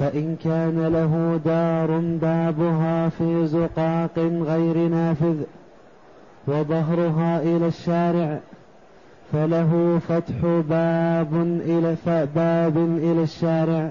فإن 0.00 0.36
كان 0.44 0.86
له 0.86 1.40
دار 1.44 1.98
بابها 2.00 3.08
في 3.08 3.46
زقاق 3.46 4.18
غير 4.18 4.76
نافذ 4.76 5.42
وظهرها 6.46 7.42
إلى 7.42 7.66
الشارع 7.66 8.38
فله 9.32 10.00
فتح 10.08 10.34
باب 10.44 11.34
إلى 11.64 11.96
باب 12.34 12.76
إلى 12.76 13.22
الشارع 13.22 13.90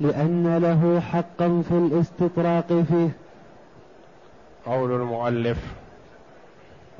لأن 0.00 0.56
له 0.56 1.00
حقا 1.00 1.62
في 1.68 1.74
الاستطراق 1.74 2.66
فيه. 2.66 3.08
قول 4.66 4.92
المؤلف 4.92 5.58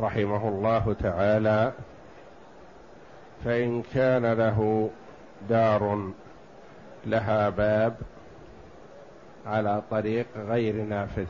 رحمه 0.00 0.48
الله 0.48 0.96
تعالى 1.02 1.72
فإن 3.44 3.82
كان 3.94 4.32
له 4.32 4.90
دار 5.48 6.10
لها 7.06 7.48
باب 7.48 7.96
على 9.46 9.82
طريق 9.90 10.26
غير 10.36 10.74
نافذ. 10.74 11.26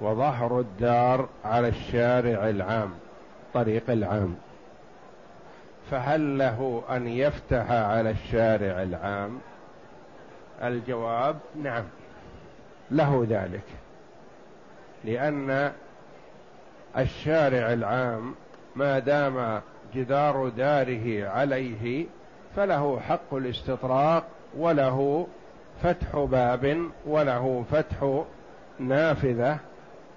وظهر 0.00 0.60
الدار 0.60 1.28
على 1.44 1.68
الشارع 1.68 2.48
العام 2.48 2.90
طريق 3.54 3.90
العام. 3.90 4.36
فهل 5.90 6.38
له 6.38 6.82
أن 6.90 7.08
يفتح 7.08 7.70
على 7.70 8.10
الشارع 8.10 8.82
العام؟ 8.82 9.38
الجواب 10.62 11.36
نعم 11.62 11.84
له 12.90 13.26
ذلك. 13.28 13.64
لأن 15.04 15.72
الشارع 16.96 17.72
العام 17.72 18.34
ما 18.76 18.98
دام 18.98 19.60
جدار 19.94 20.48
داره 20.48 21.28
عليه 21.28 22.06
فله 22.58 23.00
حق 23.08 23.34
الاستطراق 23.34 24.24
وله 24.56 25.26
فتح 25.82 26.18
باب 26.18 26.90
وله 27.06 27.64
فتح 27.70 28.24
نافذة 28.78 29.58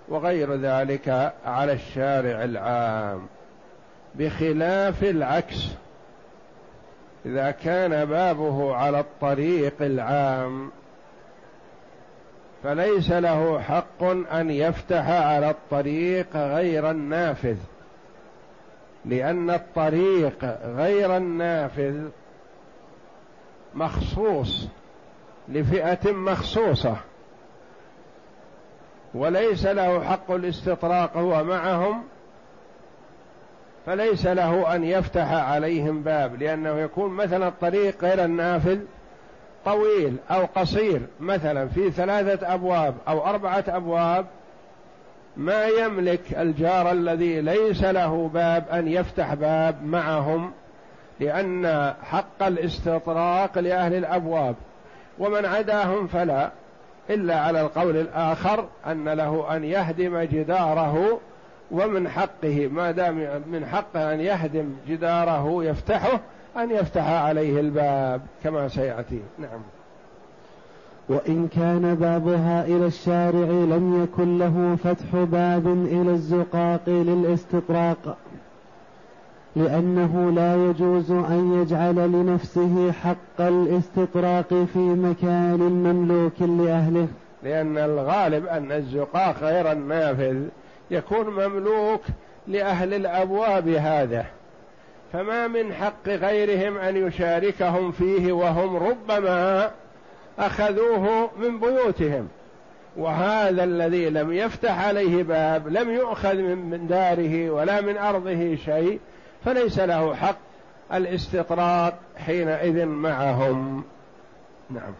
وغير 0.09 0.55
ذلك 0.55 1.33
على 1.45 1.73
الشارع 1.73 2.43
العام. 2.43 3.21
بخلاف 4.15 5.03
العكس 5.03 5.67
إذا 7.25 7.51
كان 7.51 8.05
بابه 8.05 8.75
على 8.75 8.99
الطريق 8.99 9.73
العام 9.81 10.71
فليس 12.63 13.11
له 13.11 13.59
حق 13.59 14.03
أن 14.33 14.51
يفتح 14.51 15.09
على 15.09 15.49
الطريق 15.49 16.35
غير 16.35 16.91
النافذ 16.91 17.57
لأن 19.05 19.49
الطريق 19.49 20.45
غير 20.65 21.17
النافذ 21.17 22.09
مخصوص 23.75 24.67
لفئة 25.49 26.11
مخصوصة 26.11 26.97
وليس 29.13 29.65
له 29.65 30.03
حق 30.03 30.31
الاستطراق 30.31 31.17
هو 31.17 31.43
معهم 31.43 32.03
فليس 33.85 34.25
له 34.25 34.75
أن 34.75 34.83
يفتح 34.83 35.31
عليهم 35.31 36.03
باب 36.03 36.41
لأنه 36.41 36.79
يكون 36.79 37.11
مثلا 37.11 37.47
الطريق 37.47 38.03
غير 38.03 38.25
النافذ 38.25 38.79
طويل 39.65 40.15
أو 40.31 40.45
قصير. 40.55 41.01
مثلا 41.19 41.67
في 41.67 41.91
ثلاثة 41.91 42.53
أبواب 42.53 42.95
أو 43.07 43.25
أربعة 43.25 43.63
أبواب 43.67 44.25
ما 45.37 45.67
يملك 45.67 46.33
الجار 46.33 46.91
الذي 46.91 47.41
ليس 47.41 47.83
له 47.83 48.29
باب 48.33 48.65
أن 48.69 48.87
يفتح 48.87 49.33
باب 49.33 49.83
معهم. 49.83 50.51
لأن 51.21 51.93
حق 52.03 52.43
الاستطراق 52.43 53.57
لأهل 53.59 53.93
الأبواب 53.93 54.55
ومن 55.19 55.45
عداهم 55.45 56.07
فلا 56.07 56.51
إلا 57.09 57.39
على 57.39 57.61
القول 57.61 57.97
الآخر 57.97 58.65
أن 58.87 59.09
له 59.09 59.55
أن 59.55 59.63
يهدم 59.63 60.19
جداره 60.19 61.19
ومن 61.71 62.09
حقه 62.09 62.67
ما 62.67 62.91
دام 62.91 63.41
من 63.47 63.65
حقه 63.65 64.13
أن 64.13 64.19
يهدم 64.19 64.69
جداره 64.87 65.63
يفتحه 65.63 66.19
أن 66.57 66.71
يفتح 66.71 67.09
عليه 67.09 67.59
الباب 67.59 68.21
كما 68.43 68.67
سيأتي. 68.67 69.21
نعم. 69.39 69.61
وإن 71.09 71.47
كان 71.47 71.95
بابها 71.95 72.65
إلى 72.65 72.85
الشارع 72.85 73.47
لم 73.47 74.03
يكن 74.03 74.37
له 74.37 74.77
فتح 74.83 75.15
باب 75.15 75.67
إلى 75.67 76.11
الزقاق 76.11 76.89
للاستطراق. 76.89 78.17
لأنه 79.55 80.31
لا 80.31 80.55
يجوز 80.55 81.11
أن 81.11 81.61
يجعل 81.61 81.95
لنفسه 81.95 82.91
حق 82.91 83.41
الاستطراق 83.41 84.47
في 84.73 84.79
مكان 84.79 85.59
مملوك 85.59 86.41
لأهله. 86.41 87.07
لأن 87.43 87.77
الغالب 87.77 88.45
أن 88.45 88.71
الزقاق 88.71 89.37
غير 89.43 89.71
النافذ 89.71 90.37
يكون 90.91 91.27
مملوك 91.27 92.01
لأهل 92.47 92.93
الأبواب 92.93 93.67
هذا. 93.67 94.25
فما 95.13 95.47
من 95.47 95.73
حق 95.73 96.07
غيرهم 96.07 96.77
أن 96.77 97.07
يشاركهم 97.07 97.91
فيه 97.91 98.31
وهم 98.31 98.75
ربما 98.75 99.71
أخذوه 100.39 101.29
من 101.39 101.59
بيوتهم. 101.59 102.27
وهذا 102.97 103.63
الذي 103.63 104.09
لم 104.09 104.33
يفتح 104.33 104.87
عليه 104.87 105.23
باب 105.23 105.67
لم 105.67 105.89
يؤخذ 105.89 106.35
من 106.41 106.87
داره 106.87 107.49
ولا 107.49 107.81
من 107.81 107.97
أرضه 107.97 108.55
شيء 108.55 108.99
فليس 109.45 109.79
له 109.79 110.15
حق 110.15 110.37
الاستطراق 110.93 111.99
حينئذ 112.17 112.85
معهم. 112.85 113.83
نعم. 114.69 114.93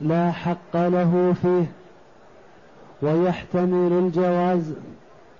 لا 0.00 0.30
حق 0.30 0.76
له 0.76 1.34
فيه 1.42 1.64
ويحتمل 3.02 3.92
الجواز 3.92 4.74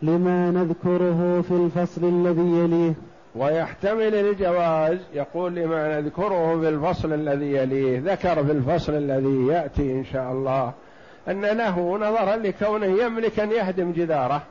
لما 0.03 0.51
نذكره 0.51 1.45
في 1.49 1.51
الفصل 1.51 2.05
الذي 2.05 2.51
يليه. 2.51 2.95
ويحتمل 3.35 4.15
الجواز 4.15 4.99
يقول 5.15 5.55
لما 5.55 6.01
نذكره 6.01 6.61
في 6.61 6.69
الفصل 6.69 7.13
الذي 7.13 7.53
يليه 7.53 8.01
ذكر 8.01 8.45
في 8.45 8.53
الفصل 8.53 8.93
الذي 8.93 9.47
يأتي 9.47 9.93
إن 9.93 10.05
شاء 10.05 10.33
الله 10.33 10.73
أن 11.29 11.41
له 11.41 11.99
نظرا 11.99 12.37
لكونه 12.37 12.87
يملك 12.87 13.41
أن 13.41 13.51
يهدم 13.51 13.93
جداره. 13.93 14.43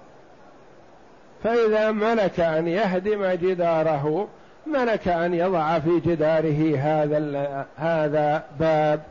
فإذا 1.43 1.91
ملك 1.91 2.39
أن 2.39 2.67
يهدم 2.67 3.25
جداره 3.25 4.27
ملك 4.67 5.07
أن 5.07 5.33
يضع 5.33 5.79
في 5.79 5.99
جداره 5.99 6.77
هذا 6.77 7.65
هذا 7.77 8.43
باب. 8.59 9.01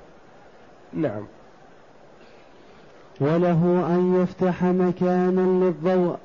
نعم. 0.92 1.26
وله 3.20 3.86
أن 3.86 4.22
يفتح 4.22 4.62
مكانا 4.62 5.64
للضوء 5.64 6.18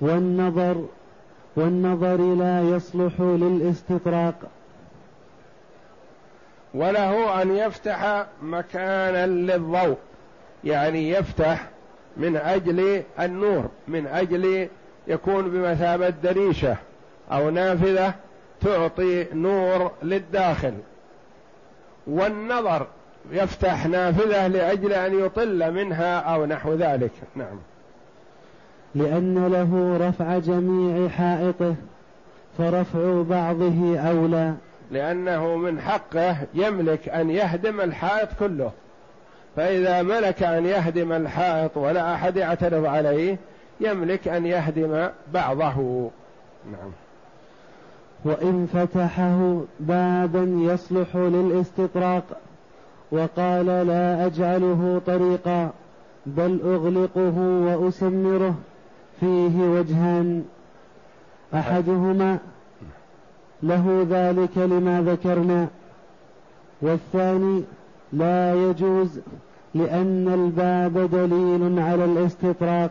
والنظر 0.00 0.84
والنظر 1.56 2.34
لا 2.34 2.60
يصلح 2.60 3.20
للاستطراق. 3.20 4.34
وله 6.74 7.42
أن 7.42 7.56
يفتح 7.56 8.26
مكانا 8.42 9.26
للضوء 9.26 9.96
يعني 10.64 11.10
يفتح 11.10 11.68
من 12.16 12.36
أجل 12.36 13.02
النور 13.20 13.68
من 13.88 14.06
أجل 14.06 14.68
يكون 15.06 15.50
بمثابة 15.50 16.08
دريشة 16.08 16.76
أو 17.32 17.50
نافذة 17.50 18.14
تعطي 18.60 19.26
نور 19.34 19.90
للداخل. 20.02 20.74
والنظر 22.06 22.86
يفتح 23.32 23.86
نافذة 23.86 24.46
لأجل 24.46 24.92
أن 24.92 25.24
يطل 25.24 25.72
منها 25.72 26.18
أو 26.18 26.46
نحو 26.46 26.74
ذلك. 26.74 27.10
نعم. 27.36 27.56
لأن 28.94 29.46
له 29.46 29.98
رفع 30.08 30.38
جميع 30.38 31.08
حائطه 31.08 31.74
فرفع 32.58 33.22
بعضه 33.22 33.98
أولى. 33.98 34.54
لأنه 34.90 35.56
من 35.56 35.80
حقه 35.80 36.36
يملك 36.54 37.08
أن 37.08 37.30
يهدم 37.30 37.80
الحائط 37.80 38.28
كله. 38.38 38.72
فإذا 39.56 40.02
ملك 40.02 40.42
أن 40.42 40.66
يهدم 40.66 41.12
الحائط 41.12 41.76
ولا 41.76 42.14
أحد 42.14 42.36
يعترض 42.36 42.84
عليه 42.84 43.38
يملك 43.80 44.28
أن 44.28 44.46
يهدم 44.46 45.08
بعضه. 45.34 46.10
نعم. 46.72 46.90
وإن 48.24 48.66
فتحه 48.72 49.60
بابا 49.80 50.56
يصلح 50.72 51.16
للاستطراق 51.16 52.24
وقال 53.12 53.66
لا 53.66 54.26
أجعله 54.26 55.00
طريقا 55.06 55.70
بل 56.26 56.60
أغلقه 56.64 57.38
وأسمره 57.38 58.54
فيه 59.20 59.62
وجهان. 59.62 60.44
أحدهما 61.54 62.38
له 63.62 64.06
ذلك 64.10 64.58
لما 64.58 65.02
ذكرنا 65.02 65.68
والثاني 66.82 67.64
لا 68.12 68.54
يجوز 68.54 69.20
لأن 69.74 70.28
الباب 70.34 71.10
دليل 71.10 71.78
على 71.78 72.04
الاستطراق 72.04 72.90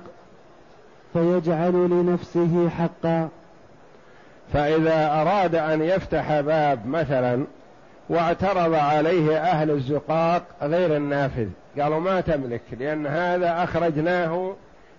فيجعل 1.14 1.74
لنفسه 1.74 2.70
حقا. 2.70 3.30
فإذا 4.54 5.22
أراد 5.22 5.56
أن 5.56 5.82
يفتح 5.82 6.40
باب 6.40 6.88
مثلا 6.88 7.46
واعترض 8.10 8.74
عليه 8.74 9.38
أهل 9.38 9.72
الزقاق 9.72 10.44
غير 10.62 10.96
النافذ. 10.98 11.48
قالوا 11.80 12.00
ما 12.00 12.22
تملك 12.22 12.62
لأن 12.80 13.08
هذا 13.08 13.64
أخرجناه 13.64 14.54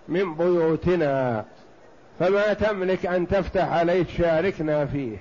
من 0.08 0.34
بيوتنا. 0.34 1.44
فما 2.19 2.52
تملك 2.52 3.06
أن 3.06 3.28
تفتح 3.28 3.73
عليه 3.73 4.02
تشاركنا 4.02 4.87
فيه. 4.87 5.16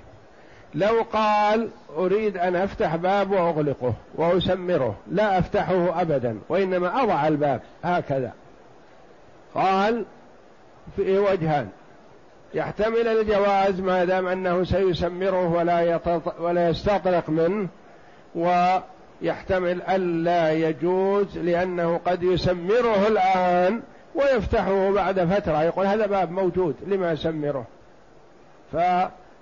لو 0.74 1.02
قال 1.12 1.68
أريد 1.96 2.36
أن 2.36 2.56
أفتح 2.56 2.96
باب 2.96 3.30
وأغلقه 3.30 3.94
وأسمره 4.14 4.94
لا 5.10 5.38
أفتحه 5.38 6.00
أبدا 6.00 6.38
وإنما 6.48 7.02
أضع 7.02 7.28
الباب 7.28 7.60
هكذا. 7.82 8.32
قال 9.54 10.04
في 10.96 11.18
وجهان 11.18 11.68
يحتمل 12.54 13.08
الجواز 13.08 13.80
ما 13.80 14.04
دام 14.04 14.26
أنه 14.26 14.64
سيسمره 14.64 15.52
ولا, 15.52 16.00
ولا 16.40 16.68
يستطرق 16.68 17.30
منه 17.30 17.68
ويحتمل 18.34 19.82
ألا 19.82 20.52
يجوز 20.52 21.38
لأنه 21.38 22.00
قد 22.06 22.22
يسمره 22.22 23.06
الآن 23.06 23.82
ويفتحه 24.14 24.92
بعد 24.92 25.20
فترة. 25.24 25.62
يقول 25.62 25.86
هذا 25.86 26.06
باب 26.06 26.30
موجود 26.30 26.74
لما 26.86 27.12
أسمره؟ 27.12 27.64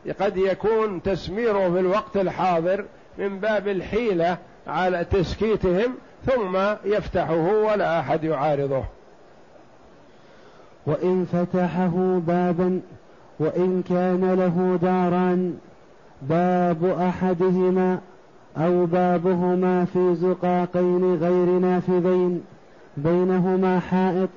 فقد 0.06 0.36
يكون 0.36 1.02
تسميره 1.02 1.70
في 1.70 1.80
الوقت 1.80 2.16
الحاضر 2.16 2.84
من 3.18 3.38
باب 3.40 3.68
الحيلة 3.68 4.38
على 4.66 5.04
تسكيتهم 5.04 5.94
ثم 6.26 6.58
يفتحه 6.84 7.54
ولا 7.54 8.00
أحد 8.00 8.24
يعارضه. 8.24 8.84
وإن 10.86 11.26
فتحه 11.32 12.20
بابا 12.26 12.80
وإن 13.40 13.82
كان 13.88 14.34
له 14.34 14.78
داران 14.82 15.58
باب 16.22 16.84
أحدهما 16.84 17.98
أو 18.56 18.86
بابهما 18.86 19.84
في 19.84 20.14
زقاقين 20.14 21.14
غير 21.14 21.58
نافذين 21.58 22.42
بينهما 22.96 23.80
حائط 23.80 24.28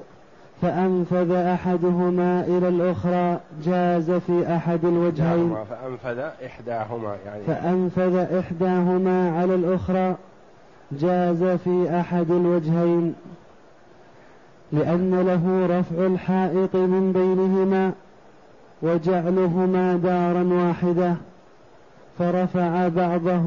فأنفذ 0.61 1.31
أحدهما 1.31 2.43
إلى 2.47 2.67
الأخرى 2.67 3.39
جاز 3.63 4.11
في 4.11 4.55
أحد 4.55 4.85
الوجهين. 4.85 5.55
فأنفذ 5.69 6.19
إحداهما 6.45 7.17
يعني. 7.25 7.43
فأنفذ 7.43 8.15
إحداهما 8.15 9.39
على 9.39 9.55
الأخرى 9.55 10.15
جاز 10.91 11.43
في 11.43 11.99
أحد 11.99 12.31
الوجهين. 12.31 13.15
لأن 14.71 15.19
له 15.19 15.65
رفع 15.79 16.05
الحائط 16.05 16.75
من 16.75 17.11
بينهما 17.13 17.91
وجعلهما 18.81 19.95
دارا 19.95 20.43
واحدة. 20.43 21.15
فرفع 22.19 22.87
بعضه 22.87 23.41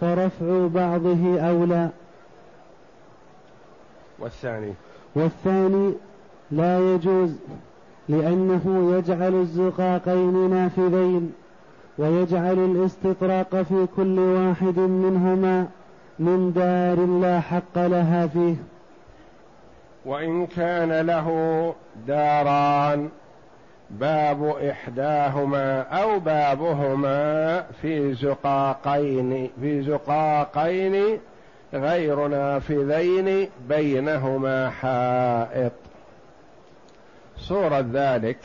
فرفع 0.00 0.66
بعضه 0.66 1.40
أولى. 1.40 1.88
والثاني؟ 4.18 4.72
والثاني 5.14 5.92
لا 6.50 6.94
يجوز 6.94 7.30
لأنه 8.08 8.92
يجعل 8.96 9.34
الزقاقين 9.34 10.50
نافذين 10.50 11.32
ويجعل 11.98 12.58
الاستطراق 12.58 13.62
في 13.62 13.86
كل 13.96 14.18
واحد 14.18 14.78
منهما 14.78 15.66
من 16.18 16.52
دار 16.52 17.06
لا 17.06 17.40
حق 17.40 17.86
لها 17.86 18.26
فيه. 18.26 18.54
وإن 20.04 20.46
كان 20.46 21.06
له 21.06 21.28
داران 22.06 23.08
باب 23.90 24.44
إحداهما 24.70 25.80
أو 25.80 26.18
بابهما 26.18 27.60
في 27.82 28.14
زقاقين 28.14 29.50
في 29.60 29.82
زقاقين 29.82 31.18
غير 31.74 32.26
نافذين 32.26 33.48
بينهما 33.68 34.70
حائط. 34.70 35.72
صورة 37.40 37.84
ذلك 37.92 38.38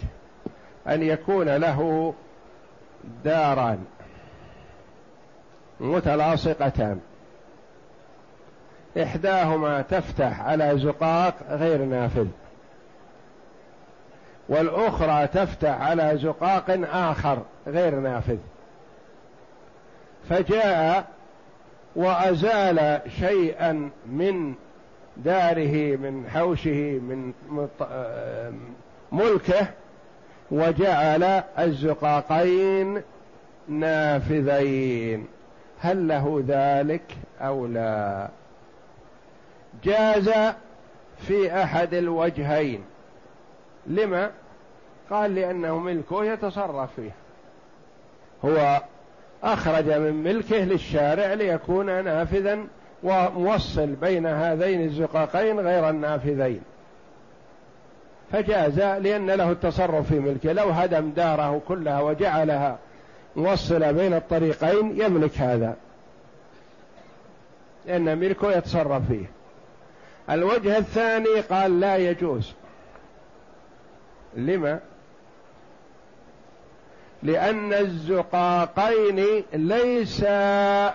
أن 0.88 1.04
يكون 1.04 1.50
له 1.50 2.13
داران 3.24 3.86
متلاصقتان. 5.80 7.00
إحداهما 9.04 9.81
تفتح 9.81 10.42
على 10.42 10.78
زقاق 10.78 11.36
غير 11.50 11.86
نافذ 11.86 12.28
والأخرى 14.50 15.28
تفتح 15.28 15.81
على 15.81 16.18
زقاق 16.18 16.80
آخر 16.94 17.42
غير 17.68 17.96
نافذ. 17.96 18.38
فجاء 20.30 21.06
وأزال 21.96 23.01
شيئا 23.19 23.89
من 24.06 24.54
داره 25.18 25.96
من 25.96 26.30
حوشه 26.30 27.00
من 27.00 27.34
ملكه 29.13 29.68
وجعل 30.51 31.24
الزقاقين 31.60 33.01
نافذين. 33.68 35.27
هل 35.80 36.07
له 36.07 36.44
ذلك 36.48 37.18
أو 37.42 37.65
لا؟ 37.65 38.27
جاز 39.83 40.31
في 41.18 41.63
أحد 41.63 41.94
الوجهين. 41.94 42.83
لما؟ 43.88 44.31
قال 45.10 45.36
لأنه 45.36 45.80
ملكه 45.80 46.25
يتصرف 46.25 46.89
فيه 46.95 47.12
هو 48.45 48.81
أخرج 49.44 49.92
من 49.92 50.24
ملكه 50.24 50.57
للشارع 50.57 51.33
ليكون 51.33 52.04
نافذا 52.04 52.60
وموصل 53.04 53.88
بين 53.88 54.25
هذين 54.25 54.81
الزقاقين 54.81 55.60
غير 55.60 55.89
النافذين. 55.89 56.62
فجاز 58.34 58.80
لأن 58.80 59.32
له 59.32 59.52
التصرف 59.52 60.08
في 60.08 60.20
ملكه 60.20 60.52
لو 60.52 60.70
هدم 60.70 61.10
داره 61.10 61.62
كلها 61.68 62.02
وجعلها 62.02 62.78
موصلة 63.36 63.92
بين 63.92 64.13
الطريقين 64.13 65.02
يملك 65.02 65.38
هذا. 65.38 65.75
لأن 67.86 68.18
ملكه 68.18 68.52
يتصرف 68.52 69.08
فيه. 69.08 69.25
الوجه 70.30 70.78
الثاني 70.78 71.40
قال 71.40 71.80
لا 71.80 71.98
يجوز. 71.98 72.54
لما؟ 74.36 74.80
لأن 77.24 77.74
الزقاقين 77.74 79.44
ليس 79.54 80.22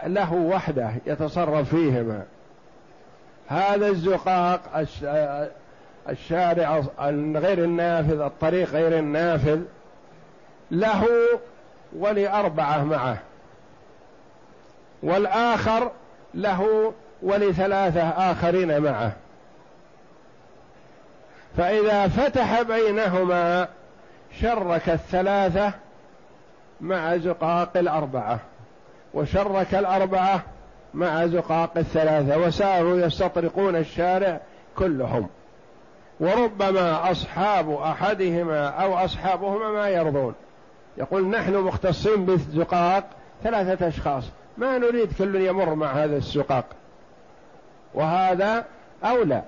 له 0.07 0.33
وحده 0.33 0.90
يتصرف 1.07 1.75
فيهما. 1.75 2.23
هذا 3.49 3.88
الزقاق 3.88 4.61
الشارع 6.08 6.82
غير 7.36 7.64
النافذ 7.64 8.20
الطريق 8.20 8.68
غير 8.70 8.98
النافذ 8.98 9.60
له 10.70 11.06
ولأربعة 11.96 12.84
معه. 12.84 13.18
والآخر 15.02 15.90
له 16.34 16.92
ولثلاثة 17.22 18.08
آخرين 18.08 18.80
معه. 18.80 19.12
فإذا 21.56 22.08
فتح 22.08 22.62
بينهما 22.62 23.68
شرك 24.40 24.88
الثلاثة 24.88 25.72
مع 26.80 27.16
زقاق 27.16 27.76
الأربعة 27.76 28.40
وشرك 29.14 29.74
الأربعة 29.74 30.42
مع 30.94 31.26
زقاق 31.26 31.70
الثلاثة 31.76 32.38
وساروا 32.38 32.96
يستطرقون 32.96 33.76
الشارع 33.76 34.40
كلهم. 34.76 35.28
وربما 36.20 37.10
أصحاب 37.10 37.70
أحدهما 37.70 38.68
أو 38.68 38.94
أصحابهما 38.94 39.72
ما 39.72 39.88
يرضون. 39.88 40.34
يقول 40.96 41.26
نحن 41.26 41.54
مختصين 41.54 42.25
بالزقاق 42.25 43.04
ثلاثة 43.42 43.88
أشخاص. 43.88 44.25
ما 44.58 44.78
نريد 44.78 45.12
كل 45.18 45.34
يمر 45.34 45.75
مع 45.75 45.87
هذا 45.87 46.16
الزقاق. 46.16 46.64
وهذا 47.94 48.64
أولى. 49.04 49.42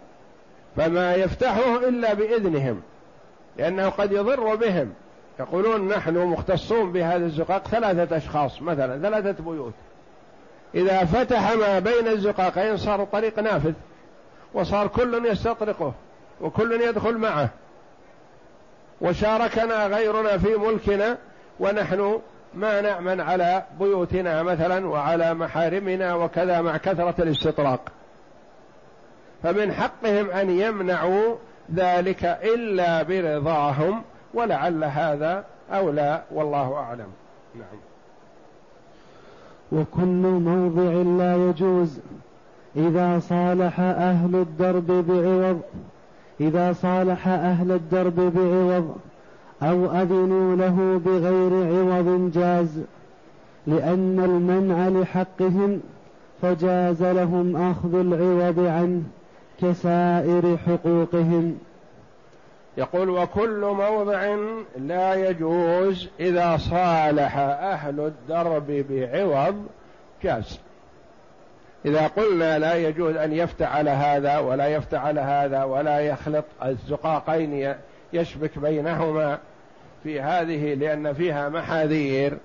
فما 0.77 1.15
يفتحه 1.15 1.77
إلا 1.77 2.15
بإذنهم 2.15 2.83
لأنه 3.57 3.89
قد 3.89 4.13
يضر 4.13 4.55
بهم. 4.55 4.93
يقولون 5.41 5.89
نحن 5.89 6.19
مختصون 6.19 6.93
بهذا 6.93 7.27
الزقاق 7.27 7.69
ثلاثة 7.69 8.17
أشخاص 8.17 8.63
مثلا 8.63 8.99
ثلاثة 8.99 9.45
بيوت. 9.45 9.75
إذا 10.75 11.05
فتح 11.05 11.53
ما 11.53 11.79
بين 11.79 12.09
الزقاقين 12.09 12.77
صار 12.77 13.03
الطريق 13.03 13.39
نافذ 13.39 13.73
وصار 14.55 14.87
كل 14.87 15.27
يستطرقه. 15.27 15.93
وكل 16.41 16.81
يدخل 16.83 17.19
معه. 17.19 17.49
وشاركنا 19.01 19.87
غيرنا 19.87 20.39
في 20.39 20.57
ملكنا 20.57 21.19
ونحن 21.61 22.21
ما 22.55 22.81
نأمن 22.81 23.21
على 23.21 23.65
بيوتنا 23.81 24.43
مثلا 24.43 24.89
وعلى 24.89 25.35
محارمنا 25.35 26.15
وكذا 26.15 26.61
مع 26.61 26.77
كثرة 26.77 27.15
الاستطراق. 27.19 27.81
فمن 29.43 29.73
حقهم 29.73 30.31
أن 30.31 30.51
يمنعوا 30.51 31.37
ذلك 31.75 32.25
إلا 32.25 33.03
برضاهم 33.03 34.03
ولعل 34.35 34.85
هذا 34.85 35.45
أولى 35.73 36.23
والله 36.31 36.75
أعلم. 36.75 37.13
نعم. 37.55 37.81
وكل 39.73 40.27
موضع 40.27 41.25
لا 41.25 41.49
يجوز 41.49 41.99
إذا 42.77 43.21
صالح 43.29 43.81
أهل 43.81 44.35
الدرب 44.35 44.87
بعوض. 44.87 45.61
إذا 46.41 46.73
صالح 46.73 47.29
أهل 47.29 47.73
الدرب 47.73 48.15
بعوض 48.17 48.97
أو 49.63 49.93
أذنوا 49.93 50.57
له 50.57 51.01
بغير 51.05 51.79
عوض 51.79 52.31
جاز 52.35 52.83
لأن 53.67 54.21
المنع 54.25 54.89
لحقهم 54.89 55.81
فجاز 56.43 57.03
لهم 57.03 57.57
أخذ 57.57 57.95
العوض 57.95 58.59
عنه 58.59 59.03
كسائر 59.63 60.57
حقوقهم. 60.57 61.59
يقول 62.77 63.11
وكل 63.11 63.61
موضع 63.61 64.37
لا 64.79 65.31
يجوز 65.31 66.09
إذا 66.21 66.57
صالح 66.57 67.39
أهل 67.39 68.01
الدرب 68.01 68.85
بعوض 68.91 69.67
جاز. 70.23 70.61
إذا 71.85 72.07
قلنا 72.07 72.59
لا 72.59 72.75
يجوز 72.75 73.17
أن 73.17 73.33
يفتح 73.33 73.77
على 73.77 73.91
هذا 73.91 74.39
ولا 74.39 74.67
يفتح 74.67 75.05
على 75.05 75.21
هذا 75.21 75.65
ولا 75.65 76.01
يخلط 76.01 76.45
الزقاقين 76.65 77.75
يشبك 78.13 78.59
بينهما 78.59 79.39
في 80.03 80.21
هذه 80.21 80.75
لأن 80.75 81.13
فيها 81.13 81.49
محاذير. 81.49 82.39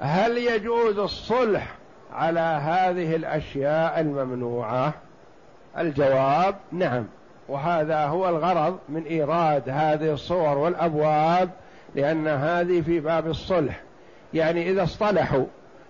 هل 0.00 0.38
يجوز 0.38 0.98
الصلح 0.98 1.74
على 2.12 2.40
هذه 2.40 3.16
الأشياء 3.16 4.00
الممنوعة؟ 4.00 4.94
الجواب 5.78 6.54
نعم. 6.72 7.04
وهذا 7.48 8.06
هو 8.06 8.28
الغرض 8.28 8.78
من 8.88 9.02
إيراد 9.02 9.68
هذه 9.68 10.12
الصور 10.12 10.58
والأبواب 10.58 11.50
لأن 11.94 12.26
هذه 12.28 12.80
في 12.80 13.00
باب 13.00 13.26
الصلح. 13.26 13.80
يعني 14.34 14.70
إذا 14.70 14.82
اصطلحوا 14.82 15.44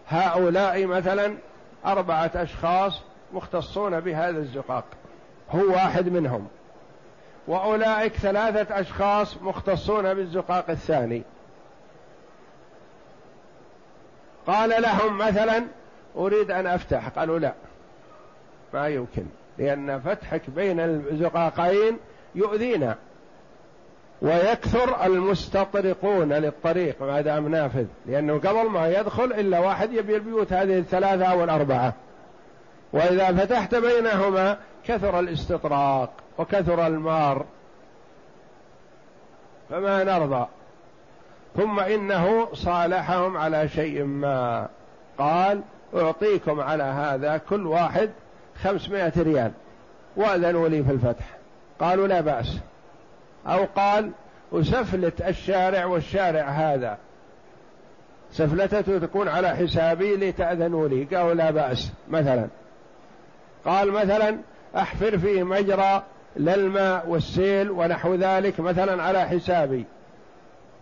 هؤلاء 0.09 0.87
مثلا 0.87 1.35
أربعة 1.87 2.31
أشخاص 2.35 3.03
مختصون 3.33 4.00
بهذا 4.00 4.38
الزقاق. 4.38 4.85
هو 5.50 5.73
واحد 5.73 6.09
منهم. 6.09 6.49
وأولئك 7.49 8.12
ثلاثة 8.12 8.81
أشخاص 8.81 9.37
مختصون 9.43 10.14
بالزقاق 10.14 10.71
الثاني. 10.71 11.23
قال 14.47 14.83
لهم 14.83 15.19
مثلا 15.19 15.64
أريد 16.17 16.50
أن 16.50 16.67
أفتح. 16.67 17.09
قالوا 17.09 17.38
لا. 17.38 17.53
ما 18.75 18.88
يمكن 18.88 19.26
لأن 19.59 20.00
فتحك 20.00 20.50
بين 20.50 20.81
الزقاقين 20.81 21.99
يؤذينا. 22.35 22.97
ويكثر 24.23 25.06
المستطرقون 25.06 26.33
للطريق 26.33 27.02
ما 27.02 27.21
دام 27.21 27.49
نافذ؟ 27.49 27.87
لأنه 28.06 28.38
قبل 28.38 28.71
ما 28.71 28.88
يدخل 28.88 29.25
إلا 29.25 29.59
واحد 29.59 29.92
يبي 29.92 30.16
البيوت 30.16 30.52
هذه 30.52 30.78
الثلاثة 30.78 31.25
أو 31.25 31.44
الأربعة. 31.44 31.92
وإذا 32.92 33.33
فتحت 33.33 33.75
بينهما 33.75 34.56
كثر 34.87 35.21
الاستطراق 35.21 36.11
وكثر 36.38 36.87
المار. 36.87 37.44
فما 39.71 40.04
نرضى. 40.04 40.47
ثم 41.56 41.80
إنه 41.80 42.49
صالحهم 42.52 43.37
على 43.37 43.68
شيء 43.68 44.04
ما. 44.04 44.68
قال 45.18 45.61
أعطيكم 45.97 46.61
على 46.61 46.83
هذا 46.83 47.37
كل 47.37 47.66
واحد 47.66 48.11
خمسمائة 48.62 49.12
ريال. 49.16 49.52
وأذنوا 50.16 50.68
لي 50.68 50.85
في 50.85 50.90
الفتح. 50.90 51.25
قالوا 51.80 52.06
لا 52.06 52.21
بأس. 52.21 52.59
أو 53.47 53.65
قال 53.77 54.11
وسفلت 54.53 55.23
الشارع 55.23 55.85
والشارع 55.85 56.49
هذا. 56.49 56.99
سفلته 58.33 58.99
تكون 58.99 59.29
على 59.29 59.57
حسابي 59.57 60.17
لتأذنوا 60.17 60.89
لي. 60.89 61.05
قالوا 61.05 61.35
لا 61.35 61.51
بأس. 61.51 61.93
مثلا. 62.09 62.47
قال 63.65 63.91
مثلا 63.91 64.39
أحفر 64.77 65.19
فيه 65.19 65.43
مجرى 65.43 66.03
للماء 66.37 67.09
والسيل 67.09 67.71
ونحو 67.71 68.15
ذلك 68.15 68.61
مثلا 68.61 69.03
على 69.03 69.29
حسابي 69.29 69.85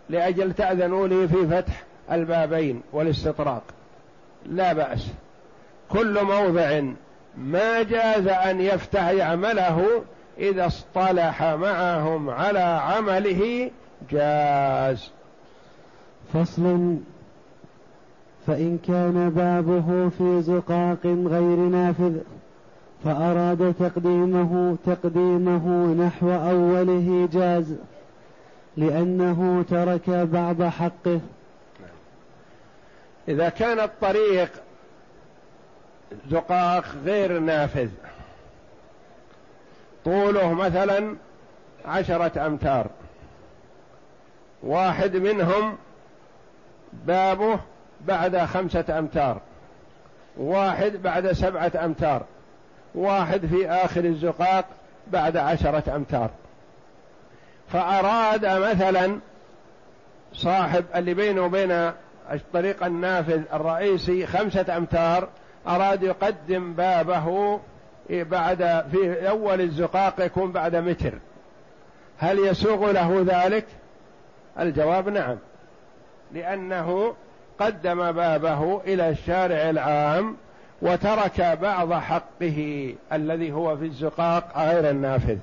لأجل 0.08 0.52
تأذنوا 0.52 1.08
لي 1.08 1.28
في 1.28 1.46
فتح 1.46 1.82
البابين 2.12 2.82
والاستطراق. 2.92 3.62
لا 4.46 4.72
بأس. 4.72 5.06
كل 5.88 6.24
موضع 6.24 6.82
ما 7.36 7.82
جاز 7.82 8.26
أن 8.26 8.60
يفتح 8.60 9.08
يعمله 9.08 10.02
إذا 10.38 10.66
اصطلح 10.66 11.42
معهم 11.42 12.30
على 12.30 12.58
عمله 12.58 13.70
جاز. 14.10 15.10
فصل. 16.32 16.96
فإن 18.46 18.78
كان 18.86 19.30
بابه 19.30 20.08
في 20.08 20.42
زقاق 20.42 21.06
غير 21.06 21.56
نافذ 21.56 22.16
فأراد 23.04 23.74
تقديمه 23.80 24.76
تقديمه 24.86 25.94
نحو 25.94 26.30
أوله 26.30 27.28
جاز 27.32 27.76
لأنه 28.76 29.64
ترك 29.70 30.10
بعض 30.10 30.62
حقه. 30.62 31.20
إذا 33.28 33.48
كان 33.48 33.80
الطريق 33.80 34.50
زقاق 36.30 36.84
غير 37.04 37.38
نافذ 37.38 37.88
طوله 40.04 40.52
مثلا 40.52 41.16
عشرة 41.84 42.46
أمتار. 42.46 42.86
واحد 44.62 45.16
منهم 45.16 45.76
بابه 46.92 47.58
بعد 48.00 48.38
خمسة 48.38 48.98
أمتار. 48.98 49.40
واحد 50.36 50.92
بعد 50.92 51.32
سبعة 51.32 51.72
أمتار. 51.84 52.22
واحد 52.94 53.46
في 53.46 53.68
آخر 53.68 54.04
الزقاق 54.04 54.64
بعد 55.06 55.36
عشرة 55.36 55.96
أمتار. 55.96 56.30
فأراد 57.68 58.46
مثلا 58.46 59.18
صاحب 60.32 60.84
اللي 60.94 61.14
بينه 61.14 61.42
وبين 61.42 61.92
الطريق 62.32 62.84
النافذ 62.84 63.42
الرئيسي 63.52 64.26
خمسة 64.26 64.76
أمتار 64.76 65.28
أراد 65.68 66.02
يقدم 66.02 66.72
بابه 66.72 67.60
بعد 68.10 68.84
في 68.92 69.28
أول 69.28 69.60
الزقاق 69.60 70.14
يكون 70.18 70.52
بعد 70.52 70.76
متر. 70.76 71.14
هل 72.18 72.38
يسوغ 72.38 72.90
له 72.90 73.24
ذلك؟ 73.26 73.66
الجواب 74.60 75.08
نعم. 75.08 75.36
لأنه 76.32 77.14
قدم 77.58 78.12
بابه 78.12 78.80
إلى 78.86 79.08
الشارع 79.08 79.70
العام 79.70 80.36
وترك 80.82 81.58
بعض 81.62 81.92
حقه 81.92 82.94
الذي 83.12 83.52
هو 83.52 83.76
في 83.76 83.84
الزقاق 83.84 84.58
غير 84.58 84.90
النافذ. 84.90 85.38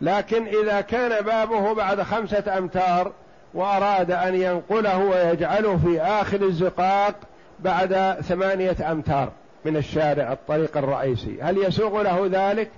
لكن 0.00 0.46
إذا 0.46 0.80
كان 0.80 1.24
بابه 1.24 1.74
بعد 1.74 2.02
خمسة 2.02 2.58
أمتار 2.58 3.12
وأراد 3.54 4.10
أن 4.10 4.34
ينقله 4.34 4.98
ويجعله 4.98 5.76
في 5.76 6.00
آخر 6.00 6.42
الزقاق 6.42 7.14
بعد 7.60 8.16
ثمانية 8.20 8.92
أمتار. 8.92 9.32
من 9.66 9.76
الشارع 9.76 10.32
الطريق 10.32 10.76
الرئيسي. 10.76 11.42
هل 11.42 11.58
يسوغ 11.58 12.02
له 12.02 12.28
ذلك؟ 12.32 12.70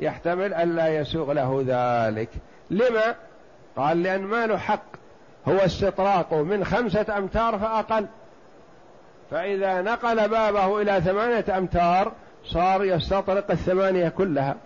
يحتمل 0.00 0.54
أن 0.54 0.76
لا 0.76 0.88
يسوغ 0.88 1.32
له 1.32 1.64
ذلك. 1.66 2.28
لما؟ 2.70 3.14
قال 3.76 4.02
لأن 4.02 4.22
ما 4.22 4.46
له 4.46 4.56
حق. 4.56 4.84
هو 5.48 5.56
استطراق. 5.56 6.34
من 6.34 6.64
خمسة 6.64 7.18
أمتار 7.18 7.58
فأقل. 7.58 8.06
فإذا 9.30 9.82
نقل 9.82 10.28
بابه 10.28 10.82
إلى 10.82 11.00
ثمانية 11.00 11.58
أمتار 11.58 12.12
صار 12.44 12.84
يستطرق 12.84 13.50
الثمانية 13.50 14.08
كلها. 14.08 14.56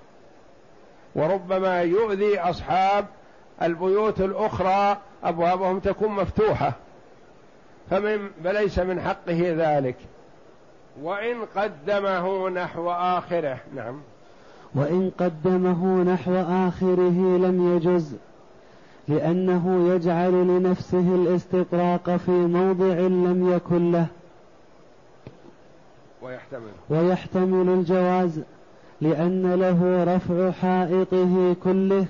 وربما 1.15 1.83
يؤذي 1.83 2.41
أصحاب 2.41 3.07
البيوت 3.63 4.21
الأخرى 4.21 4.97
أبوابهم 5.25 5.81
تكون 5.81 6.09
مفتوحة. 6.09 6.73
فمن 7.91 8.31
فليس 8.45 8.79
من 8.79 9.01
حقه 9.01 9.55
ذلك. 9.59 9.97
وإن 11.03 11.37
قدمه 11.57 12.49
نحو 12.49 12.91
آخره. 12.91 13.59
نعم. 13.75 14.01
وإن 14.75 15.11
قدمه 15.19 16.03
نحو 16.03 16.35
آخره 16.37 17.39
لم 17.39 17.77
يجز 17.77 18.17
لأنه 19.09 19.89
يجعل 19.95 20.33
لنفسه 20.33 21.15
الاستطراق 21.15 22.17
في 22.17 22.31
موضع 22.31 22.95
لم 22.95 23.53
يكن 23.53 23.93
له. 23.93 24.07
ويحتمل. 26.23 26.71
ويحتمل 26.91 27.69
الجواز 27.69 28.41
لأن 29.01 29.55
له 29.55 30.05
رفع 30.17 30.51
حائطه 30.51 31.57
كله 31.65 32.07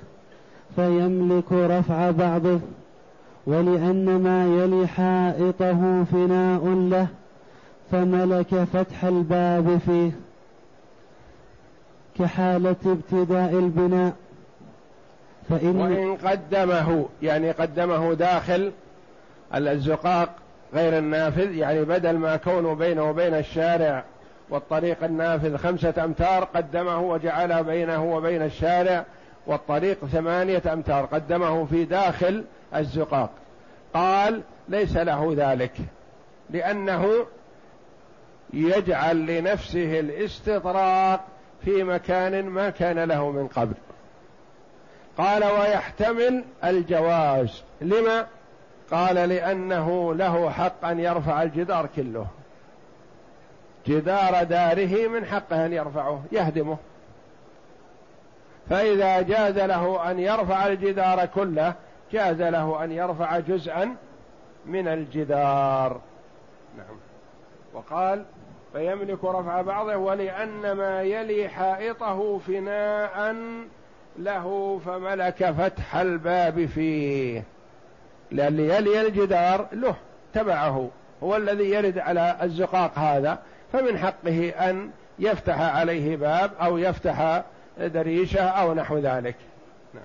فيملك 0.76 1.52
رفع 1.52 2.10
بعضه 2.10 2.60
ولأن 3.46 4.22
ما 4.22 4.46
يلي 4.46 4.86
حائطه 4.86 6.04
فناء 6.04 6.66
له. 6.66 7.06
فملك 7.92 8.54
فتح 8.54 9.04
الباب 9.04 9.78
فيه 9.86 10.10
كحالة 12.18 12.76
ابتداء 12.86 13.50
البناء. 13.50 14.12
فإن 15.48 15.76
وإن 15.76 16.16
قدمه 16.16 17.08
يعني 17.22 17.50
قدمه 17.50 18.14
داخل 18.14 18.72
الزقاق 19.54 20.28
غير 20.74 20.98
النافذ 20.98 21.54
يعني 21.54 21.84
بدل 21.84 22.16
ما 22.16 22.36
كونه 22.36 22.74
بينه 22.74 23.10
وبين 23.10 23.34
الشارع 23.34 24.04
والطريق 24.50 25.04
النافذ 25.04 25.56
خمسة 25.56 26.04
أمتار 26.04 26.44
قدمه 26.44 27.00
وجعل 27.00 27.64
بينه 27.64 28.04
وبين 28.04 28.42
الشارع 28.42 29.04
والطريق 29.46 30.06
ثمانية 30.06 30.62
أمتار 30.72 31.04
قدمه 31.04 31.64
في 31.64 31.84
داخل 31.84 32.44
الزقاق. 32.76 33.30
قال 33.94 34.40
ليس 34.68 34.96
له 34.96 35.34
ذلك 35.36 35.72
لأنه 36.50 37.06
يجعل 38.52 39.26
لنفسه 39.26 40.00
الاستطراق 40.00 41.24
في 41.64 41.84
مكان 41.84 42.44
ما 42.46 42.70
كان 42.70 42.98
له 42.98 43.30
من 43.30 43.48
قبل. 43.48 43.74
قال 45.18 45.44
ويحتمل 45.44 46.44
الجواز. 46.64 47.62
لما؟ 47.80 48.26
قال 48.90 49.14
لأنه 49.14 50.14
له 50.14 50.50
حق 50.50 50.84
أن 50.84 51.00
يرفع 51.00 51.42
الجدار 51.42 51.88
كله. 51.96 52.26
جدار 53.86 54.44
داره 54.44 55.08
من 55.08 55.24
حقه 55.24 55.66
أن 55.66 55.72
يرفعه 55.72 56.22
يهدمه. 56.32 56.76
فإذا 58.70 59.20
جاز 59.20 59.58
له 59.58 60.10
أن 60.10 60.18
يرفع 60.18 60.66
الجدار 60.66 61.26
كله 61.26 61.74
جاز 62.12 62.42
له 62.42 62.84
أن 62.84 62.92
يرفع 62.92 63.38
جزءا 63.38 63.96
من 64.66 64.88
الجدار. 64.88 66.00
نعم. 66.76 66.96
وقال 67.74 68.24
فيملك 68.76 69.24
رفع 69.24 69.62
بعضه 69.62 69.96
ولأن 69.96 70.72
ما 70.72 71.02
يلي 71.02 71.48
حائطه 71.48 72.38
فناء 72.38 73.36
له 74.18 74.80
فملك 74.86 75.50
فتح 75.50 75.96
الباب 75.96 76.66
فيه. 76.66 77.42
لأن 78.30 78.60
يلي 78.60 79.00
الجدار 79.00 79.66
له 79.72 79.94
تبعه. 80.34 80.90
هو 81.22 81.36
الذي 81.36 81.70
يرد 81.70 81.98
على 81.98 82.36
الزقاق 82.42 82.98
هذا 82.98 83.38
فمن 83.72 83.98
حقه 83.98 84.48
أن 84.48 84.90
يفتح 85.18 85.60
عليه 85.60 86.16
باب 86.16 86.50
أو 86.62 86.78
يفتح 86.78 87.42
دريشة 87.78 88.42
أو 88.42 88.74
نحو 88.74 88.98
ذلك. 88.98 89.36
نعم. 89.94 90.04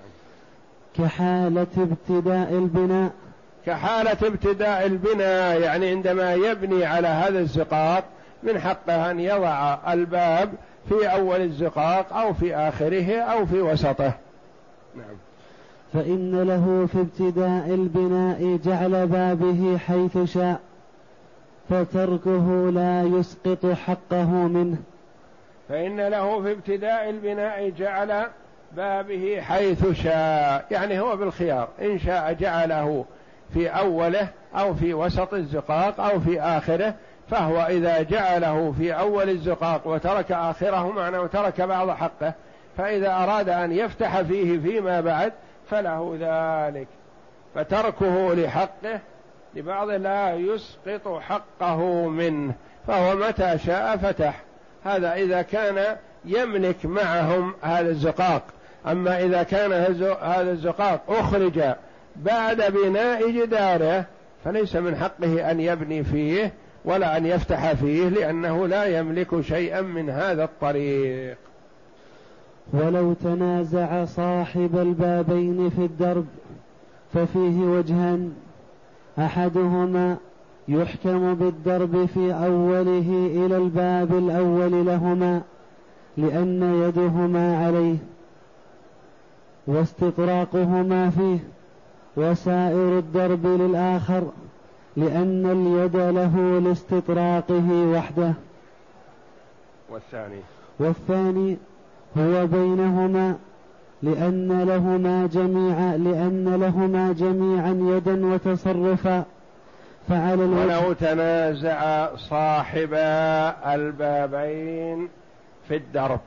كحالة 0.96 1.66
ابتداء 1.78 2.52
البناء. 2.52 3.10
كحالة 3.66 4.28
ابتداء 4.28 4.86
البناء 4.86 5.60
يعني 5.60 5.88
عندما 5.88 6.34
يبني 6.34 6.84
على 6.84 7.08
هذا 7.08 7.38
الزقاق 7.38 8.04
من 8.42 8.58
حقه 8.58 9.10
أن 9.10 9.20
يضع 9.20 9.78
الباب 9.92 10.52
في 10.88 11.12
أول 11.12 11.40
الزقاق 11.40 12.12
أو 12.16 12.32
في 12.32 12.56
آخره 12.56 13.20
أو 13.20 13.46
في 13.46 13.60
وسطه. 13.60 14.12
نعم. 14.96 15.16
فإن 15.92 16.42
له 16.42 16.86
في 16.92 17.00
ابتداء 17.00 17.74
البناء 17.74 18.58
جعل 18.64 19.06
بابه 19.06 19.78
حيث 19.78 20.18
شاء 20.24 20.60
فتركه 21.70 22.70
لا 22.70 23.02
يسقط 23.02 23.66
حقه 23.66 24.30
منه. 24.30 24.76
فإن 25.68 26.00
له 26.00 26.42
في 26.42 26.52
ابتداء 26.52 27.10
البناء 27.10 27.70
جعل 27.70 28.26
بابه 28.76 29.40
حيث 29.40 30.02
شاء 30.02 30.66
يعني 30.70 31.00
هو 31.00 31.16
بالخيار 31.16 31.68
إن 31.82 31.98
شاء 31.98 32.32
جعله 32.32 33.04
في 33.54 33.68
أوله 33.68 34.28
أو 34.54 34.74
في 34.74 34.94
وسط 34.94 35.34
الزقاق 35.34 36.00
أو 36.00 36.20
في 36.20 36.40
آخره 36.40 36.94
فهو 37.32 37.66
إذا 37.70 38.02
جعله 38.02 38.74
في 38.78 38.92
أول 38.92 39.30
الزقاق 39.30 39.86
وترك 39.86 40.32
آخره 40.32 40.92
معناه 40.92 41.26
ترك 41.26 41.60
بعض 41.60 41.90
حقه 41.90 42.32
فإذا 42.78 43.12
أراد 43.12 43.48
أن 43.48 43.72
يفتح 43.72 44.20
فيه 44.20 44.58
فيما 44.58 45.00
بعد 45.00 45.32
فله 45.70 46.16
ذلك. 46.20 46.86
فتركه 47.54 48.34
لحقه 48.34 49.00
لبعض 49.54 49.90
لا 49.90 50.34
يسقط 50.34 51.20
حقه 51.20 52.08
منه 52.08 52.54
فهو 52.86 53.16
متى 53.16 53.58
شاء 53.58 53.96
فتح. 53.96 54.40
هذا 54.84 55.14
إذا 55.14 55.42
كان 55.42 55.96
يملك 56.24 56.86
معهم 56.86 57.54
هذا 57.62 57.88
الزقاق. 57.88 58.42
أما 58.86 59.20
إذا 59.20 59.42
كان 59.42 59.72
هذا 60.22 60.50
الزقاق 60.50 61.00
أخرج 61.08 61.60
بعد 62.16 62.62
بناء 62.72 63.30
جداره 63.30 64.04
فليس 64.44 64.76
من 64.76 64.96
حقه 64.96 65.50
أن 65.50 65.60
يبني 65.60 66.04
فيه 66.04 66.52
ولا 66.84 67.16
أن 67.16 67.26
يفتح 67.26 67.72
فيه 67.72 68.08
لأنه 68.08 68.66
لا 68.66 68.98
يملك 68.98 69.40
شيئا 69.40 69.80
من 69.80 70.10
هذا 70.10 70.44
الطريق. 70.44 71.36
ولو 72.72 73.12
تنازع 73.12 74.04
صاحب 74.04 74.78
البابين 74.78 75.70
في 75.70 75.84
الدرب 75.84 76.26
ففيه 77.14 77.58
وجهان 77.58 78.32
أحدهما 79.18 80.16
يحكم 80.68 81.34
بالدرب 81.34 82.06
في 82.06 82.34
أوله 82.34 83.30
إلى 83.34 83.56
الباب 83.56 84.12
الأول 84.18 84.86
لهما 84.86 85.42
لأن 86.16 86.82
يدهما 86.82 87.66
عليه 87.66 87.96
واستطراقهما 89.66 91.10
فيه 91.10 91.38
وسائر 92.16 92.98
الدرب 92.98 93.46
للآخر. 93.46 94.22
لأن 94.96 95.46
اليد 95.46 95.96
له 95.96 96.60
لاستطراقه 96.60 97.70
وحده. 97.70 98.32
والثاني. 99.88 100.40
والثاني 100.78 101.56
هو 102.18 102.46
بينهما 102.46 103.36
لأن 104.02 104.62
لهما 104.62 105.26
جميعا 105.26 105.96
لأن 105.96 106.60
لهما 106.60 107.12
جميعا 107.12 107.96
يدا 107.96 108.26
وتصرفا. 108.26 109.24
فعلى 110.08 110.44
ولو 110.44 110.92
تنازع 110.92 112.16
صاحبا 112.16 113.74
البابين 113.74 115.08
في 115.68 115.76
الدرب. 115.76 116.20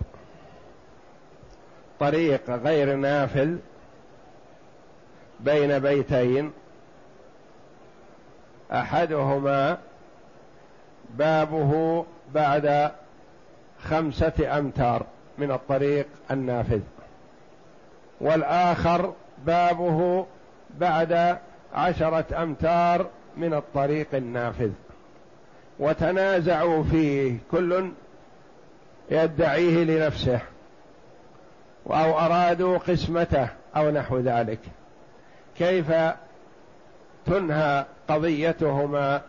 طريق 2.00 2.50
غير 2.50 2.96
نافذ 2.96 3.56
بين 5.40 5.80
بيتين. 5.80 6.52
أحدهما 8.72 9.78
بابه 11.10 12.06
بعد 12.34 12.92
خمسة 13.84 14.60
أمتار 14.60 15.06
من 15.38 15.52
الطريق 15.52 16.08
النافذ. 16.32 16.82
والآخر 18.22 19.14
بابه 19.46 20.26
بعد 20.80 21.38
عشرة 21.74 22.44
أمتار 22.44 23.10
من 23.38 23.54
الطريق 23.54 24.08
النافذ. 24.14 24.72
وتنازعوا 25.80 26.84
فيه 26.84 27.38
كل 27.52 27.92
يدعيه 29.12 29.84
لنفسه 29.84 30.40
أو 31.88 32.20
أرادوا 32.20 32.78
قسمته 32.78 33.48
أو 33.76 33.92
نحو 33.92 34.20
ذلك. 34.20 34.60
كيف 35.58 35.92
تنهى 37.26 37.86
قضيتهما 38.08 39.22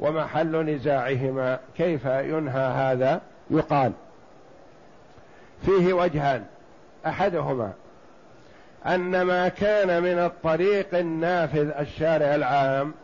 ومحل 0.00 0.56
نزاعهما. 0.56 1.58
كيف 1.76 2.04
ينهى 2.04 2.66
هذا؟ 2.66 3.20
يقال 3.50 3.92
فيه 5.66 5.92
وجهان. 5.92 6.44
أحدهما 7.06 7.72
أن 8.86 9.22
ما 9.22 9.48
كان 9.48 10.02
من 10.02 10.18
الطريق 10.18 10.98
النافذ 10.98 11.70
الشارع 11.78 12.34
العام 12.34 12.94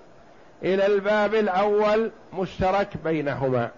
إلى 0.62 0.86
الباب 0.86 1.34
الأول 1.34 2.10
مشترك 2.32 2.88
بينهما. 3.04 3.70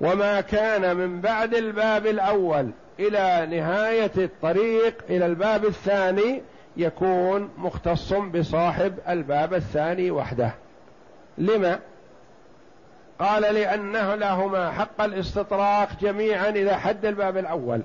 وما 0.00 0.40
كان 0.40 0.96
من 0.96 1.20
بعد 1.20 1.54
الباب 1.54 2.06
الأول 2.06 2.70
إلى 2.98 3.46
نهاية 3.58 4.12
الطريق 4.16 4.94
إلى 5.10 5.26
الباب 5.26 5.64
الثاني 5.64 6.42
يكون 6.76 7.50
مختص 7.58 8.12
بصاحب 8.12 8.98
الباب 9.08 9.54
الثاني 9.54 10.10
وحده. 10.10 10.54
لما؟ 11.38 11.78
قال 13.18 13.42
لأنه 13.42 14.14
لهما 14.14 14.70
حق 14.70 15.02
الاستطراق 15.02 15.88
جميعا 16.00 16.48
إلى 16.48 16.80
حد 16.80 17.06
الباب 17.06 17.36
الأول. 17.36 17.82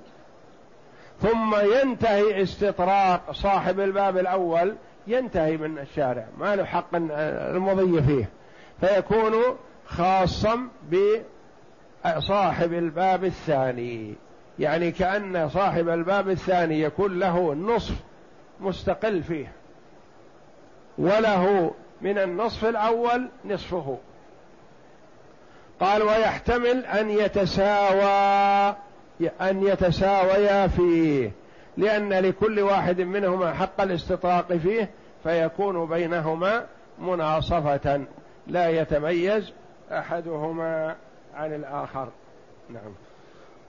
ثم 1.22 1.56
ينتهي 1.56 2.44
استطراق 2.44 3.32
صاحب 3.32 3.80
الباب 3.80 4.18
الأول 4.18 4.76
ينتهي 5.08 5.58
من 5.58 5.80
الشارع. 5.80 6.26
ما 6.38 6.56
له 6.56 6.66
حق 6.66 6.96
المضي 6.96 8.02
فيه. 8.02 8.30
فيكون 8.82 9.34
خاصا 9.86 10.68
بصاحب 12.06 12.74
الباب 12.74 13.24
الثاني. 13.24 14.16
يعني 14.60 14.92
كأن 14.92 15.50
صاحب 15.50 15.90
الباب 15.90 16.30
الثاني 16.30 16.82
يكون 16.82 17.20
له 17.20 17.54
نصف 17.54 17.96
مستقل 18.62 19.24
فيه. 19.24 19.52
وله 20.98 21.72
من 22.02 22.18
النصف 22.18 22.66
الأول 22.66 23.28
نصفه. 23.46 23.98
قال 25.80 26.04
ويحتمل 26.04 26.86
أن 26.86 27.10
يتساوى 27.10 28.76
أن 29.42 29.64
يتساويا 29.64 30.68
فيه. 30.68 31.32
لأن 31.78 32.14
لكل 32.14 32.60
واحد 32.60 33.02
منهما 33.02 33.54
حق 33.54 33.82
الاستطراق 33.82 34.54
فيه 34.54 34.90
فيكون 35.24 35.86
بينهما 35.86 36.66
مناصفة. 37.00 38.02
لا 38.48 38.70
يتميز 38.70 39.52
أحدهما 39.92 40.96
عن 41.36 41.54
الآخر. 41.54 42.08
نعم. 42.70 42.92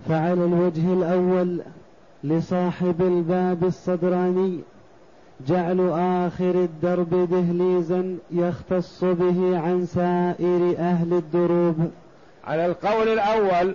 فعلى 0.09 0.33
الوجه 0.33 0.93
الأول 0.93 1.63
لصاحب 2.25 3.03
الباب 3.03 3.65
الصدراني 3.65 4.61
جعل 5.47 5.91
آخر 5.91 6.51
الدرب 6.51 7.29
دهليزا 7.31 8.19
يختص 8.31 9.05
به 9.05 9.59
عن 9.59 9.87
سائر 9.87 10.75
أهل 10.79 11.13
الدروب. 11.13 11.91
على 12.45 12.67
القول 12.67 13.09
الأول 13.09 13.75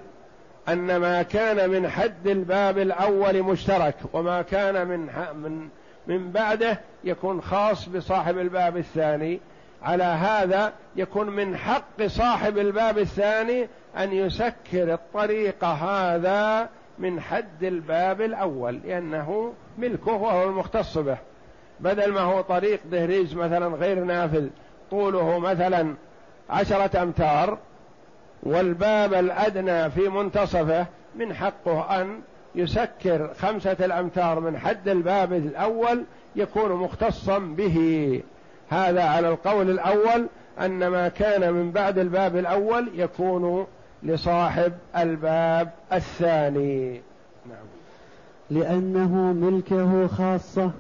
أن 0.70 0.98
ما 0.98 1.22
كان 1.22 1.70
من 1.70 1.90
حد 1.90 2.28
الباب 2.28 2.78
الأول 2.78 3.44
مشترك 3.44 3.96
وما 4.14 4.42
كان 4.42 4.88
من 4.88 5.10
من 5.44 5.68
من 6.08 6.32
بعده 6.32 6.80
يكون 7.04 7.42
خاص 7.42 7.90
بصاحب 7.90 8.38
الباب 8.38 8.78
الثاني. 8.78 9.40
على 9.84 10.04
هذا 10.04 10.74
يكون 10.96 11.30
من 11.30 11.58
حق 11.58 12.04
صاحب 12.08 12.58
الباب 12.58 12.98
الثاني 12.98 13.68
أن 13.98 14.14
يسكر 14.14 14.94
الطريق 14.94 15.64
هذا 15.64 16.70
من 17.00 17.20
حد 17.22 17.64
الباب 17.64 18.22
الأول 18.22 18.80
لأنه 18.86 19.54
ملكه 19.78 20.12
وهو 20.12 20.50
المختص 20.50 20.98
به. 20.98 21.18
بدل 21.80 22.13
ما 22.13 22.22
هو 22.22 22.42
طريق 22.42 22.80
دهريز 22.92 23.36
مثلا 23.36 23.68
غير 23.68 24.04
نافذ 24.04 24.48
طوله 24.92 25.40
مثلا 25.40 25.94
عشرة 26.50 27.04
أمتار 27.04 27.58
والباب 28.44 29.13
الأدنى 29.13 29.90
في 29.90 30.10
منتصفه 30.10 30.86
من 31.16 31.34
حقه 31.34 32.02
أن 32.02 32.20
يسكر 32.56 33.34
خمسة 33.34 33.78
الأمتار 33.80 34.40
من 34.40 34.58
حد 34.58 34.88
الباب 34.88 35.34
الأول 35.34 36.04
يكون 36.36 36.72
مختصا 36.72 37.40
به. 37.40 38.22
هذا 38.70 39.04
على 39.04 39.30
القول 39.30 39.70
الأول 39.70 40.28
أن 40.60 40.88
ما 40.88 41.08
كان 41.08 41.54
من 41.54 41.72
بعد 41.72 41.98
الباب 41.98 42.36
الأول 42.38 42.90
يكون 42.96 43.68
لصاحب 44.04 44.74
الباب 44.98 45.70
الثاني. 45.94 47.02
نعم. 47.46 47.66
لأنه 48.50 49.16
ملكه 49.16 50.08
خاصة. 50.08 50.72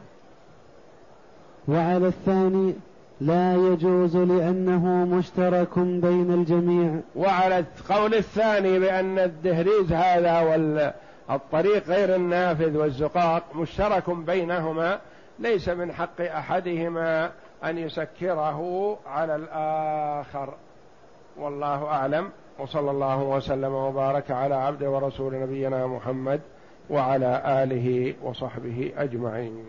وعلى 1.67 2.07
الثاني 2.07 2.73
لا 3.21 3.55
يجوز 3.55 4.17
لأنه 4.17 4.85
مشترك 4.85 5.79
بين 5.79 6.33
الجميع. 6.33 6.99
وعلى 7.15 7.59
القول 7.59 8.15
الثاني 8.15 8.79
بأن 8.79 9.19
الدهريز 9.19 9.91
هذا 9.91 10.41
والطريق 11.29 11.87
غير 11.87 12.15
النافذ 12.15 12.77
والزقاق 12.77 13.43
مشترك 13.55 14.09
بينهما 14.09 14.99
ليس 15.39 15.69
من 15.69 15.91
حق 15.91 16.21
أحدهما 16.21 17.31
أن 17.63 17.77
يسكره 17.77 18.97
على 19.07 19.35
الآخر. 19.35 20.53
والله 21.37 21.85
أعلم. 21.85 22.29
وصلى 22.59 22.91
الله 22.91 23.23
وسلم 23.23 23.73
وبارك 23.73 24.31
على 24.31 24.55
عبد 24.55 24.83
ورسول 24.83 25.41
نبينا 25.41 25.87
محمد 25.87 26.41
وعلى 26.89 27.41
آله 27.45 28.13
وصحبه 28.23 28.91
أجمعين. 28.97 29.65